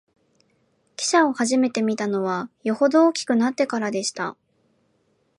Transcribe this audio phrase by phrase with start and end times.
[0.97, 4.35] 汽車をはじめて見たのは、よほど大きくなってからでした